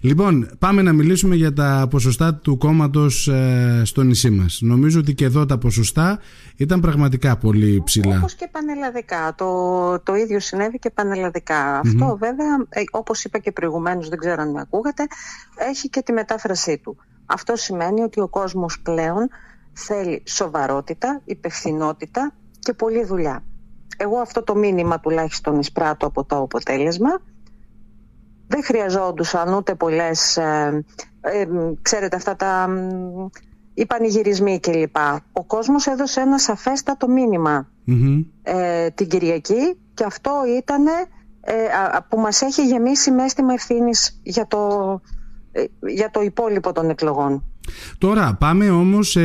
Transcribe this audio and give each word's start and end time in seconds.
Λοιπόν, 0.00 0.50
πάμε 0.58 0.82
να 0.82 0.92
μιλήσουμε 0.92 1.34
για 1.34 1.52
τα 1.52 1.86
ποσοστά 1.90 2.34
του 2.34 2.58
κόμματος 2.58 3.28
ε, 3.28 3.82
στο 3.84 4.02
νησί 4.02 4.30
μας. 4.30 4.58
Νομίζω 4.62 4.98
ότι 5.00 5.14
και 5.14 5.24
εδώ 5.24 5.46
τα 5.46 5.58
ποσοστά 5.58 6.18
ήταν 6.56 6.80
πραγματικά 6.80 7.36
πολύ 7.36 7.82
ψηλά. 7.84 8.16
Όπως 8.16 8.34
και 8.34 8.48
πανελλαδικά. 8.52 9.34
Το, 9.36 10.00
το 10.00 10.14
ίδιο 10.14 10.40
συνέβη 10.40 10.78
και 10.78 10.90
πανελλαδικά. 10.90 11.78
Αυτό 11.78 12.16
βέβαια, 12.20 12.66
ε, 12.68 12.82
όπως 12.90 13.24
είπα 13.24 13.38
και 13.38 13.52
προηγουμένως, 13.52 14.08
δεν 14.08 14.18
ξέρω 14.18 14.42
αν 14.42 14.50
με 14.50 14.60
ακούγατε, 14.60 15.06
έχει 15.70 15.88
και 15.88 16.02
τη 16.02 16.12
μετάφρασή 16.12 16.78
του. 16.78 16.96
Αυτό 17.26 17.56
σημαίνει 17.56 18.02
ότι 18.02 18.20
ο 18.20 18.28
κόσμος 18.28 18.80
πλέον 18.80 19.28
θέλει 19.72 20.22
σοβαρότητα, 20.26 21.20
υπευθυνότητα 21.24 22.32
και 22.58 22.72
πολλή 22.72 23.04
δουλειά. 23.04 23.42
Εγώ 23.96 24.18
αυτό 24.18 24.42
το 24.42 24.54
μήνυμα 24.54 25.00
τουλάχιστον 25.00 25.58
εισπράττω 25.58 26.06
από 26.06 26.24
το 26.24 26.36
αποτέλεσμα. 26.36 27.20
Δεν 28.48 28.64
χρειαζόντουσαν 28.64 29.54
ούτε 29.54 29.74
πολλές, 29.74 30.36
ε, 30.36 30.84
ε, 31.20 31.46
ξέρετε 31.82 32.16
αυτά 32.16 32.36
τα 32.36 32.68
οι 33.74 33.86
πανηγυρισμοί 33.86 34.60
κλπ. 34.60 34.96
Ο 35.32 35.44
κόσμος 35.44 35.86
έδωσε 35.86 36.20
ένα 36.20 36.38
σαφέστατο 36.38 37.06
ε, 38.42 38.90
την 38.90 39.08
Κυριακή 39.08 39.78
και 39.94 40.04
αυτό 40.04 40.42
ήταν 40.58 40.86
ε, 41.40 41.52
που 42.08 42.18
μας 42.18 42.42
έχει 42.42 42.66
γεμίσει 42.66 43.10
με 43.10 43.24
αίσθημα 43.24 43.52
ευθύνης 43.52 44.20
για 44.22 44.46
το, 44.46 45.00
για 45.86 46.10
το 46.10 46.20
υπόλοιπο 46.20 46.72
των 46.72 46.90
εκλογών. 46.90 47.44
Τώρα 47.98 48.34
πάμε 48.34 48.70
όμως 48.70 49.10
σε 49.10 49.20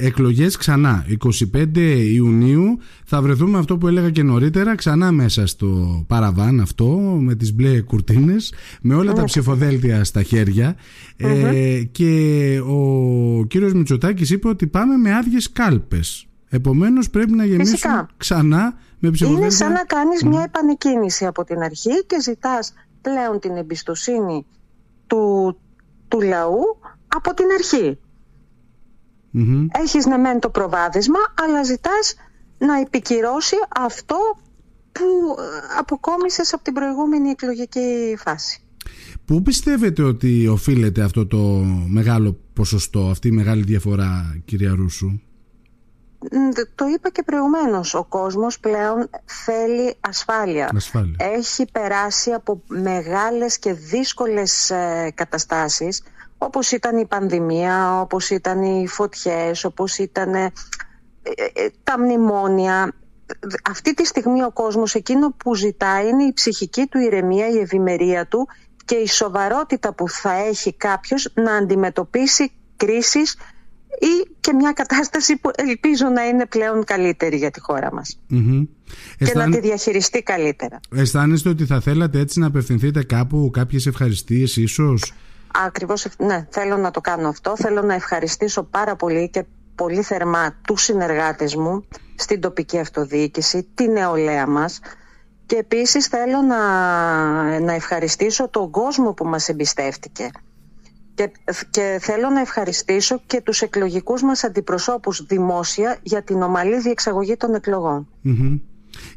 εκλογές 0.00 0.56
ξανά. 0.56 1.06
25 1.54 1.78
Ιουνίου 2.12 2.78
θα 3.04 3.22
βρεθούμε 3.22 3.58
αυτό 3.58 3.78
που 3.78 3.86
έλεγα 3.86 4.10
και 4.10 4.22
νωρίτερα 4.22 4.74
ξανά 4.74 5.12
μέσα 5.12 5.46
στο 5.46 6.04
παραβάν 6.08 6.60
αυτό 6.60 6.86
με 7.20 7.34
τις 7.34 7.54
μπλε 7.54 7.80
κουρτίνες 7.80 8.52
με 8.80 8.94
όλα 8.94 9.12
τα 9.12 9.24
ψηφοδέλτια 9.24 10.04
στα 10.04 10.22
χέρια 10.22 10.76
ε, 11.16 11.82
και 11.92 12.60
ο 12.66 13.44
κύριος 13.44 13.72
Μητσοτάκης 13.72 14.30
είπε 14.30 14.48
ότι 14.48 14.66
πάμε 14.66 14.96
με 14.96 15.14
άδειες 15.14 15.52
κάλπες. 15.52 16.26
Επομένως 16.48 17.10
πρέπει 17.10 17.32
να 17.32 17.44
γεμίσουμε 17.44 18.06
ξανά 18.16 18.74
με 18.98 19.10
ψηφοδέλτια. 19.10 19.46
Είναι 19.46 19.54
σαν 19.54 19.72
να 19.72 19.84
κάνεις 19.84 20.22
μια 20.24 20.42
επανεκκίνηση 20.42 21.26
από 21.26 21.44
την 21.44 21.62
αρχή 21.62 22.04
και 22.06 22.20
ζητάς 22.20 22.72
πλέον 23.00 23.40
την 23.40 23.56
εμπιστοσύνη 23.56 24.46
του, 25.06 25.56
του 26.08 26.20
λαού 26.20 26.62
από 27.16 27.34
την 27.34 27.46
αρχή. 27.58 27.98
Mm-hmm. 29.34 29.66
Έχεις 29.70 30.06
ναι 30.06 30.16
μεν 30.16 30.40
το 30.40 30.50
προβάδισμα, 30.50 31.18
αλλά 31.42 31.62
ζητάς 31.62 32.14
να 32.58 32.80
επικυρώσει 32.80 33.56
αυτό 33.76 34.16
που 34.92 35.04
ε, 35.38 35.78
αποκόμισες 35.78 36.52
από 36.52 36.62
την 36.62 36.72
προηγούμενη 36.72 37.30
εκλογική 37.30 38.16
φάση. 38.18 38.60
Πού 39.24 39.42
πιστεύετε 39.42 40.02
ότι 40.02 40.48
οφείλεται 40.48 41.02
αυτό 41.02 41.26
το 41.26 41.38
μεγάλο 41.88 42.38
ποσοστό, 42.52 43.08
αυτή 43.10 43.28
η 43.28 43.30
μεγάλη 43.30 43.62
διαφορά, 43.62 44.40
κυρία 44.44 44.74
Ρούσου; 44.74 45.20
Το 46.74 46.86
είπα 46.94 47.10
και 47.10 47.22
προηγουμένως, 47.22 47.94
ο 47.94 48.04
κόσμος 48.04 48.60
πλέον 48.60 49.10
θέλει 49.24 49.94
ασφάλεια. 50.00 50.70
ασφάλεια. 50.74 51.16
Έχει 51.18 51.64
περάσει 51.72 52.30
από 52.30 52.62
μεγάλες 52.68 53.58
και 53.58 53.72
δύσκολες 53.72 54.70
ε, 54.70 55.12
καταστάσεις 55.14 56.02
όπως 56.38 56.70
ήταν 56.70 56.98
η 56.98 57.06
πανδημία, 57.06 58.00
όπως 58.00 58.30
ήταν 58.30 58.62
οι 58.62 58.86
φωτιές, 58.88 59.64
όπως 59.64 59.98
ήταν 59.98 60.34
ε, 60.34 60.52
ε, 61.52 61.68
τα 61.82 61.98
μνημόνια. 61.98 62.92
Αυτή 63.70 63.94
τη 63.94 64.06
στιγμή 64.06 64.42
ο 64.42 64.50
κόσμος 64.52 64.94
εκείνο 64.94 65.34
που 65.36 65.54
ζητάει 65.54 66.08
είναι 66.08 66.24
η 66.24 66.32
ψυχική 66.32 66.86
του 66.86 66.98
ηρεμία, 66.98 67.48
η 67.48 67.58
ευημερία 67.58 68.26
του 68.26 68.48
και 68.84 68.94
η 68.94 69.06
σοβαρότητα 69.06 69.94
που 69.94 70.08
θα 70.08 70.32
έχει 70.32 70.72
κάποιος 70.74 71.32
να 71.34 71.54
αντιμετωπίσει 71.54 72.52
κρίσεις 72.76 73.36
ή 74.00 74.30
και 74.40 74.52
μια 74.52 74.72
κατάσταση 74.72 75.36
που 75.36 75.50
ελπίζω 75.54 76.08
να 76.08 76.22
είναι 76.22 76.46
πλέον 76.46 76.84
καλύτερη 76.84 77.36
για 77.36 77.50
τη 77.50 77.60
χώρα 77.60 77.92
μας 77.92 78.18
και 79.18 79.32
να 79.34 79.50
τη 79.50 79.60
διαχειριστεί 79.60 80.22
καλύτερα. 80.22 80.80
Αισθάνεστε 80.94 81.48
ότι 81.48 81.66
θα 81.66 81.80
θέλατε 81.80 82.18
έτσι 82.18 82.38
να 82.38 82.46
απευθυνθείτε 82.46 83.04
κάπου 83.04 83.50
κάποιες 83.52 83.86
ευχαριστίες 83.86 84.56
ίσως; 84.56 85.12
Ακριβώς, 85.64 86.06
ναι, 86.18 86.46
θέλω 86.50 86.76
να 86.76 86.90
το 86.90 87.00
κάνω 87.00 87.28
αυτό. 87.28 87.56
Θέλω 87.56 87.82
να 87.82 87.94
ευχαριστήσω 87.94 88.62
πάρα 88.62 88.96
πολύ 88.96 89.30
και 89.30 89.44
πολύ 89.74 90.02
θερμά 90.02 90.54
τους 90.66 90.82
συνεργάτες 90.82 91.54
μου 91.54 91.84
στην 92.16 92.40
τοπική 92.40 92.78
αυτοδιοίκηση, 92.78 93.68
τη 93.74 93.88
νεολαία 93.88 94.46
μας 94.46 94.80
και 95.46 95.56
επίσης 95.56 96.06
θέλω 96.06 96.42
να, 96.42 97.60
να 97.60 97.72
ευχαριστήσω 97.72 98.48
τον 98.48 98.70
κόσμο 98.70 99.12
που 99.12 99.24
μας 99.24 99.48
εμπιστεύτηκε. 99.48 100.30
Και, 101.14 101.30
και 101.70 101.98
θέλω 102.00 102.28
να 102.30 102.40
ευχαριστήσω 102.40 103.20
και 103.26 103.40
τους 103.40 103.62
εκλογικούς 103.62 104.22
μας 104.22 104.44
αντιπροσώπους 104.44 105.24
δημόσια 105.26 105.98
για 106.02 106.22
την 106.22 106.42
ομαλή 106.42 106.80
διεξαγωγή 106.80 107.36
των 107.36 107.54
εκλογών. 107.54 108.08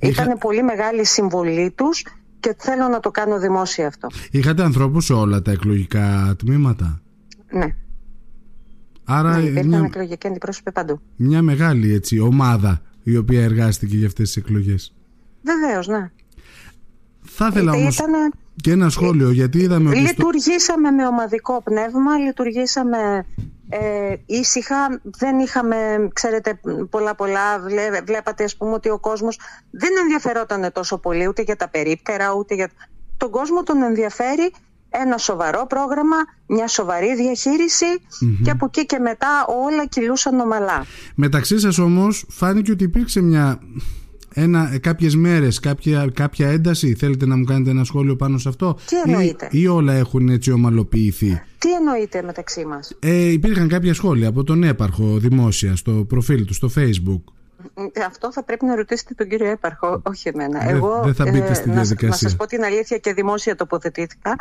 Ήταν 0.01 0.37
πολύ 0.37 0.63
μεγάλη 0.63 1.05
συμβολή 1.05 1.71
τους 1.71 2.05
και 2.39 2.55
θέλω 2.57 2.87
να 2.87 2.99
το 2.99 3.11
κάνω 3.11 3.39
δημόσια 3.39 3.87
αυτό. 3.87 4.07
Είχατε 4.31 4.63
ανθρώπους 4.63 5.05
σε 5.05 5.13
όλα 5.13 5.41
τα 5.41 5.51
εκλογικά 5.51 6.35
τμήματα; 6.37 7.01
Ναι. 7.51 7.75
Άρα 9.03 9.37
ναι, 9.37 9.43
υπήρχαν 9.43 9.67
μια... 9.67 9.83
εκλογικοί 9.85 10.27
αντιπρόσωποι 10.27 10.71
παντού. 10.71 11.01
Μια 11.15 11.41
μεγάλη 11.41 11.93
έτσι, 11.93 12.19
ομάδα 12.19 12.81
η 13.03 13.17
οποία 13.17 13.43
εργάστηκε 13.43 13.97
για 13.97 14.07
αυτές 14.07 14.27
τις 14.31 14.43
εκλογές. 14.43 14.95
Βεβαίως, 15.41 15.87
ναι. 15.87 16.11
Θα 17.21 17.47
ήθελα 17.47 17.71
όμως 17.71 18.01
και 18.55 18.71
ένα 18.71 18.89
σχόλιο 18.89 19.31
γιατί 19.31 19.59
είδαμε 19.59 19.89
ότι... 19.89 19.99
Λειτουργήσαμε 19.99 20.91
με 20.91 21.07
ομαδικό 21.07 21.61
πνεύμα, 21.63 22.17
λειτουργήσαμε 22.17 23.25
ε, 23.69 24.15
ήσυχα, 24.25 25.01
δεν 25.03 25.39
είχαμε, 25.39 26.09
ξέρετε, 26.13 26.59
πολλά 26.89 27.15
πολλά, 27.15 27.59
βλέπατε 28.05 28.43
ας 28.43 28.57
πούμε 28.57 28.73
ότι 28.73 28.89
ο 28.89 28.99
κόσμος 28.99 29.39
δεν 29.71 29.89
ενδιαφερόταν 30.01 30.71
τόσο 30.73 30.97
πολύ 30.97 31.27
ούτε 31.27 31.41
για 31.41 31.55
τα 31.55 31.69
περίπτερα, 31.69 32.33
ούτε 32.33 32.55
για... 32.55 32.69
Τον 33.17 33.29
κόσμο 33.29 33.63
τον 33.63 33.81
ενδιαφέρει 33.81 34.51
ένα 34.89 35.17
σοβαρό 35.17 35.65
πρόγραμμα, 35.67 36.15
μια 36.47 36.67
σοβαρή 36.67 37.07
και 38.43 38.51
από 38.51 38.65
εκεί 38.65 38.85
και 38.85 38.99
μετά 38.99 39.45
όλα 39.47 39.85
κυλούσαν 39.85 40.39
ομαλά. 40.39 40.85
Μεταξύ 41.15 41.59
σας 41.59 41.77
όμως 41.77 42.25
φάνηκε 42.29 42.71
ότι 42.71 42.83
υπήρξε 42.83 43.21
μια 43.21 43.59
ένα, 44.39 44.77
κάποιες 44.81 45.15
μέρες, 45.15 45.59
κάποια, 45.59 46.09
κάποια 46.13 46.47
ένταση; 46.49 46.93
Θέλετε 46.93 47.25
να 47.25 47.37
μου 47.37 47.43
κάνετε 47.43 47.69
ένα 47.69 47.83
σχόλιο 47.83 48.15
πάνω 48.15 48.37
σε 48.37 48.49
αυτό; 48.49 48.77
Τι 48.85 48.95
εννοείτε; 49.11 49.47
Ή, 49.51 49.59
ή 49.61 49.67
όλα 49.67 49.93
έχουν 49.93 50.29
έτσι 50.29 50.51
ομαλοποιηθεί; 50.51 51.41
Τι 51.57 51.73
εννοείτε 51.73 52.21
μεταξύ 52.21 52.65
μας; 52.65 52.95
Ε, 52.99 53.31
υπήρχαν 53.31 53.67
κάποια 53.67 53.93
σχόλια 53.93 54.27
από 54.27 54.43
τον 54.43 54.63
έπαρχο 54.63 55.17
δημόσια 55.17 55.75
στο 55.75 55.91
προφίλ 55.91 56.45
του, 56.45 56.53
στο 56.53 56.69
facebook. 56.75 57.21
Ε, 57.93 58.03
αυτό 58.03 58.31
θα 58.31 58.43
πρέπει 58.43 58.65
να 58.65 58.75
ρωτήσετε 58.75 59.13
τον 59.13 59.27
κύριο 59.27 59.47
Έπαρχο, 59.47 60.01
όχι 60.03 60.27
εμένα. 60.27 60.59
Δεν, 60.59 60.75
Εγώ, 60.75 61.01
δεν 61.03 61.13
θα 61.13 61.25
μπείτε 61.31 61.53
στη 61.53 61.69
διαδικασία. 61.69 62.07
Να, 62.07 62.07
να 62.07 62.15
σας 62.15 62.35
πω 62.35 62.45
την 62.45 62.63
αλήθεια 62.63 62.97
και 62.97 63.13
δημόσια 63.13 63.55
τοποθετήθηκα. 63.55 64.35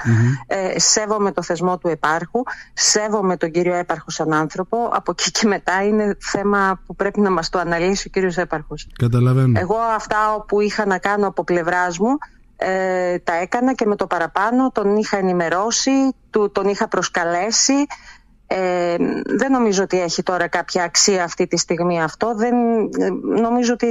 Ε, 0.47 0.79
σέβομαι 0.79 1.33
το 1.33 1.43
θεσμό 1.43 1.79
του 1.79 1.89
Επάρχου, 1.89 2.43
σέβομαι 2.73 3.37
τον 3.37 3.51
κύριο 3.51 3.75
Έπαρχο 3.75 4.11
σαν 4.11 4.33
άνθρωπο. 4.33 4.77
Από 4.93 5.11
εκεί 5.11 5.31
και 5.31 5.47
μετά 5.47 5.85
είναι 5.85 6.17
θέμα 6.21 6.81
που 6.87 6.97
πρέπει 6.97 7.21
να 7.21 7.31
μας 7.31 7.49
το 7.49 7.59
αναλύσει 7.59 8.09
ο 8.09 8.11
κύριος 8.11 8.37
Έπαρχος. 8.37 8.89
Καταλαβαίνω. 8.99 9.61
Εγώ 9.61 9.77
αυτά 9.77 10.45
που 10.49 10.61
είχα 10.61 10.87
να 10.87 10.99
κάνω 10.99 11.27
από 11.27 11.45
πλευράς 11.45 11.99
μου 11.99 12.19
ε, 12.61 13.19
τα 13.19 13.35
έκανα 13.35 13.75
και 13.75 13.87
με 13.87 13.97
το 13.97 14.07
παραπάνω 14.07 14.71
τον 14.71 14.97
είχα 14.97 15.17
ενημερώσει, 15.17 15.91
του, 16.31 16.51
τον 16.53 16.69
είχα 16.69 16.89
προσκαλέσει 16.89 17.87
ε, 18.51 18.97
δεν 19.39 19.53
νομίζω 19.53 19.83
ότι 19.83 20.01
έχει 20.01 20.23
τώρα 20.23 20.49
κάποια 20.49 20.83
αξία 20.83 21.25
αυτή 21.25 21.47
τη 21.47 21.57
στιγμή 21.57 22.03
αυτό. 22.03 22.35
Δεν, 22.37 22.55
νομίζω 23.41 23.73
ότι 23.73 23.87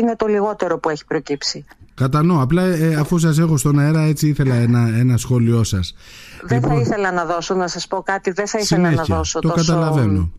είναι 0.00 0.16
το 0.16 0.26
λιγότερο 0.26 0.78
που 0.78 0.88
έχει 0.88 1.04
προκύψει. 1.04 1.64
Κατανοώ. 1.94 2.42
Απλά 2.42 2.62
ε, 2.62 2.94
αφού 2.94 3.18
σας 3.18 3.38
έχω 3.38 3.56
στον 3.56 3.78
αέρα, 3.78 4.00
έτσι 4.00 4.28
ήθελα 4.28 4.54
ένα, 4.54 4.88
ένα 4.98 5.16
σχόλιο 5.16 5.64
σας. 5.64 5.94
Δεν 6.42 6.60
λοιπόν, 6.60 6.74
θα 6.74 6.80
ήθελα 6.80 7.12
να 7.12 7.24
δώσω, 7.24 7.54
να 7.54 7.68
σας 7.68 7.86
πω 7.86 8.02
κάτι. 8.02 8.30
Δεν 8.30 8.46
θα 8.46 8.58
ήθελα 8.58 8.90
να 8.90 9.02
δώσω 9.02 9.38
το 9.38 9.48
τόσο... 9.48 9.72
καταλαβαίνω. 9.72 10.32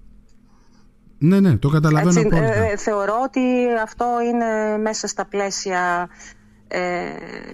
Ναι, 1.17 1.39
ναι, 1.39 1.57
το 1.57 1.69
καταλαβαίνω 1.69 2.19
έτσι, 2.19 2.37
ε, 2.71 2.77
Θεωρώ 2.77 3.13
ότι 3.23 3.41
αυτό 3.83 4.05
είναι 4.29 4.77
μέσα 4.77 5.07
στα 5.07 5.25
πλαίσια 5.25 6.09
ε, 6.67 6.79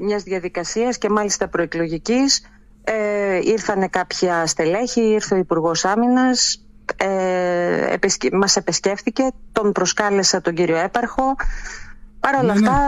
μιας 0.01 0.23
διαδικασίας 0.23 0.97
και 0.97 1.09
μάλιστα 1.09 1.47
προεκλογικής 1.47 2.41
ε, 2.85 3.39
ήρθανε 3.43 3.87
κάποια 3.87 4.45
στελέχη, 4.45 5.01
ήρθε 5.01 5.35
ο 5.35 5.37
Υπουργός 5.37 5.85
Άμυνας, 5.85 6.65
ε, 6.97 7.95
μας 8.31 8.55
επισκέφθηκε, 8.55 9.31
τον 9.51 9.71
προσκάλεσα 9.71 10.41
τον 10.41 10.53
κύριο 10.53 10.77
Έπαρχο. 10.77 11.35
Παρ' 12.25 12.35
όλα 12.43 12.53
Ναι, 12.53 12.59
ναι. 12.59 12.67
αυτά 12.67 12.81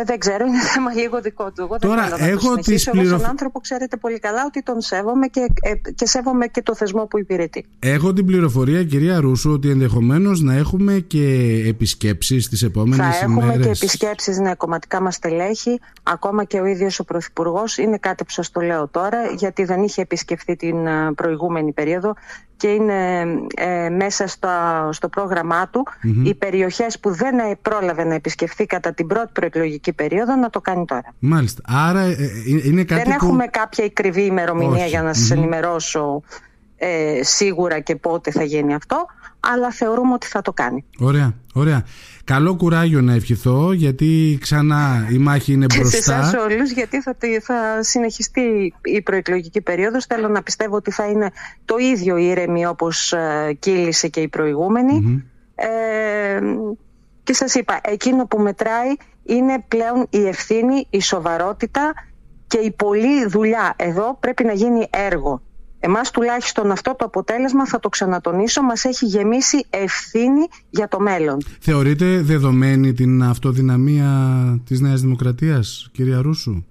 ε, 0.00 0.04
δεν 0.04 0.18
ξέρω, 0.18 0.46
είναι 0.46 0.60
θέμα 0.74 0.92
λίγο 0.92 1.20
δικό 1.20 1.44
του. 1.52 1.62
Εγώ 1.62 1.76
Τώρα, 1.78 1.94
δεν 2.08 2.18
θέλω 2.18 2.20
να 2.24 2.26
έχω 2.30 2.48
το 2.48 2.54
τις 2.54 2.64
συνεχίσω. 2.64 2.90
Εγώ 2.94 3.00
πληροφ- 3.00 3.20
σαν 3.22 3.30
άνθρωπο 3.30 3.60
ξέρετε 3.60 3.96
πολύ 3.96 4.18
καλά 4.18 4.42
ότι 4.46 4.62
τον 4.62 4.80
σέβομαι 4.80 5.26
και, 5.26 5.40
ε, 5.62 5.90
και 5.94 6.06
σέβομαι 6.06 6.46
και 6.46 6.62
το 6.62 6.74
θεσμό 6.74 7.04
που 7.06 7.18
υπηρετεί. 7.18 7.66
Έχω 7.78 8.12
την 8.12 8.26
πληροφορία, 8.26 8.84
κυρία 8.84 9.20
Ρούσου, 9.20 9.50
ότι 9.50 9.70
ενδεχομένως 9.70 10.40
να 10.40 10.54
έχουμε 10.54 10.92
και 10.98 11.24
επισκέψεις 11.66 12.48
τις 12.48 12.62
επόμενες 12.62 13.06
Θα 13.06 13.18
έχουμε 13.24 13.42
ημέρες. 13.44 13.64
και 13.64 13.70
επισκέψεις 13.84 14.38
ναι, 14.38 14.54
κομματικά 14.54 15.00
μας 15.00 15.14
στελέχη, 15.14 15.80
ακόμα 16.02 16.44
και 16.44 16.60
ο 16.60 16.64
ίδιος 16.66 16.98
ο 16.98 17.04
Πρωθυπουργός. 17.04 17.78
Είναι 17.78 17.98
κάτι 17.98 18.24
που 18.24 18.30
σας 18.30 18.50
το 18.50 18.60
λέω 18.60 18.88
τώρα, 18.88 19.18
γιατί 19.36 19.64
δεν 19.64 19.82
είχε 19.82 20.00
επισκεφθεί 20.02 20.56
την 20.56 20.86
ε, 20.86 21.12
προηγούμενη 21.14 21.72
περίοδο 21.72 22.14
και 22.62 22.68
είναι 22.68 23.22
ε, 23.54 23.88
μέσα 23.88 24.26
στα, 24.26 24.88
στο 24.92 25.08
πρόγραμμά 25.08 25.68
του 25.68 25.86
οι 26.24 26.34
περιοχές 26.34 26.98
που 27.00 27.14
δεν 27.14 27.38
ε, 27.38 27.58
πρόλαβε 27.62 28.04
να 28.04 28.14
επισκεφθεί 28.14 28.66
κατά 28.66 28.92
την 28.92 29.06
πρώτη 29.06 29.30
προεκλογική 29.32 29.92
περίοδο 29.92 30.36
να 30.36 30.50
το 30.50 30.60
κάνει 30.60 30.84
τώρα. 30.84 31.14
Μάλιστα. 31.18 31.62
Άρα 31.66 32.00
ε, 32.00 32.10
ε, 32.10 32.16
είναι 32.64 32.84
κάτι 32.84 33.02
δεν 33.08 33.18
που... 33.18 33.24
έχουμε 33.24 33.46
κάποια 33.46 33.88
κρυβή 33.88 34.22
ημερομηνία 34.22 34.80
Όχι. 34.80 34.88
για 34.88 35.02
να 35.02 35.14
σας 35.14 35.30
ενημερώσω 35.30 36.22
ε, 36.84 37.22
σίγουρα 37.22 37.80
και 37.80 37.96
πότε 37.96 38.30
θα 38.30 38.42
γίνει 38.42 38.74
αυτό, 38.74 39.06
αλλά 39.40 39.70
θεωρούμε 39.70 40.12
ότι 40.12 40.26
θα 40.26 40.42
το 40.42 40.52
κάνει. 40.52 40.84
Ωραία, 40.98 41.34
ωραία. 41.54 41.84
Καλό 42.24 42.56
κουράγιο 42.56 43.00
να 43.00 43.14
ευχηθώ, 43.14 43.72
γιατί 43.72 44.38
ξανά 44.40 45.08
η 45.12 45.18
μάχη 45.18 45.52
είναι 45.52 45.66
Και 45.66 45.74
σε 45.74 45.80
μπροστά. 45.80 46.18
εσάς 46.18 46.34
όλους, 46.34 46.70
γιατί 46.70 47.00
θα, 47.00 47.14
τη- 47.14 47.40
θα 47.40 47.82
συνεχιστεί 47.82 48.74
η 48.82 49.02
προεκλογική 49.02 49.60
περίοδος. 49.60 50.04
Θέλω 50.06 50.28
να 50.28 50.42
πιστεύω 50.42 50.76
ότι 50.76 50.90
θα 50.90 51.06
είναι 51.06 51.30
το 51.64 51.76
ίδιο 51.92 52.16
ήρεμη 52.16 52.66
όπως 52.66 53.14
κύλησε 53.58 54.08
και 54.08 54.20
η 54.20 54.28
προηγούμενη. 54.28 55.24
Ε, 55.54 56.40
και 57.22 57.34
σας 57.34 57.54
είπα, 57.54 57.80
εκείνο 57.82 58.26
που 58.26 58.38
μετράει 58.38 58.88
είναι 59.24 59.64
πλέον 59.68 60.06
η 60.10 60.26
ευθύνη, 60.26 60.86
η 60.90 61.00
σοβαρότητα 61.00 61.92
και 62.46 62.58
η 62.58 62.70
πολλή 62.70 63.26
δουλειά. 63.26 63.74
Εδώ 63.76 64.16
πρέπει 64.20 64.44
να 64.44 64.52
γίνει 64.52 64.86
έργο. 64.90 65.42
Εμάς 65.84 66.10
τουλάχιστον 66.10 66.70
αυτό 66.70 66.94
το 66.98 67.04
αποτέλεσμα, 67.04 67.66
θα 67.66 67.80
το 67.80 67.88
ξανατονίσω, 67.88 68.62
μας 68.62 68.84
έχει 68.84 69.06
γεμίσει 69.06 69.66
ευθύνη 69.70 70.46
για 70.70 70.88
το 70.88 71.00
μέλλον. 71.00 71.42
Θεωρείτε 71.60 72.20
δεδομένη 72.20 72.92
την 72.92 73.22
αυτοδυναμία 73.22 74.10
της 74.66 74.80
Νέας 74.80 75.00
Δημοκρατίας, 75.00 75.90
κυρία 75.92 76.20
Ρούσου; 76.22 76.64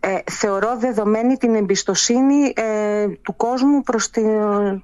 ε, 0.00 0.18
θεωρώ 0.30 0.78
δεδομένη 0.80 1.36
την 1.36 1.54
εμπιστοσύνη 1.54 2.52
ε, 2.54 3.06
του 3.22 3.36
κόσμου 3.36 3.82
προς 3.82 4.10
τη, 4.10 4.22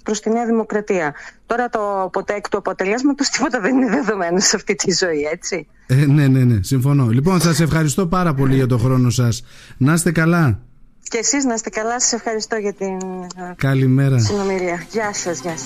προς 0.03 0.21
τη 0.21 0.31
Νέα 0.31 0.47
Δημοκρατία. 0.47 1.15
Τώρα 1.47 1.69
το 1.69 2.03
αποτέκ 2.03 2.49
του 2.49 2.59
αποτελέσματος 2.59 3.29
τίποτα 3.29 3.61
δεν 3.61 3.77
είναι 3.77 3.91
δεδομένο 3.91 4.39
σε 4.39 4.57
αυτή 4.57 4.75
τη 4.75 4.93
ζωή, 4.93 5.23
έτσι. 5.33 5.67
Ε, 5.87 5.95
ναι, 5.95 6.29
ναι, 6.29 6.45
ναι, 6.45 6.63
συμφωνώ. 6.63 7.09
Λοιπόν, 7.09 7.41
σας 7.41 7.61
ευχαριστώ 7.61 8.07
πάρα 8.07 8.35
πολύ 8.35 8.55
για 8.55 8.67
το 8.67 8.79
χρόνο 8.79 9.11
σας. 9.11 9.45
Να 9.77 9.93
είστε 9.93 10.13
καλά. 10.13 10.61
Και 11.15 11.21
εσείς 11.21 11.45
να 11.45 11.55
είστε 11.55 11.71
καλά, 11.71 12.01
σας 12.01 12.13
ευχαριστώ 12.13 12.57
για 12.57 12.73
την 12.73 12.99
ε, 13.37 13.55
Καλημέρα. 13.57 14.19
συνομιλία. 14.19 14.87
Γεια 14.91 15.13
σας, 15.13 15.41
γεια 15.41 15.51
σας. 15.51 15.63